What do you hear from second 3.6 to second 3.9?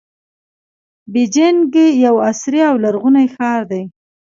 دی.